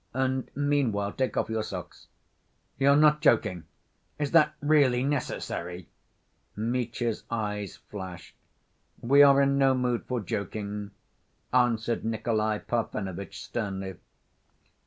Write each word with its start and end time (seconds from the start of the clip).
And 0.15 0.49
meanwhile 0.55 1.11
take 1.11 1.37
off 1.37 1.47
your 1.47 1.61
socks." 1.61 2.07
"You're 2.79 2.95
not 2.95 3.21
joking? 3.21 3.65
Is 4.17 4.31
that 4.31 4.55
really 4.59 5.03
necessary?" 5.03 5.89
Mitya's 6.55 7.23
eyes 7.29 7.75
flashed. 7.75 8.35
"We 8.99 9.21
are 9.21 9.39
in 9.43 9.59
no 9.59 9.75
mood 9.75 10.05
for 10.07 10.19
joking," 10.19 10.89
answered 11.53 12.03
Nikolay 12.03 12.63
Parfenovitch 12.67 13.39
sternly. 13.43 13.97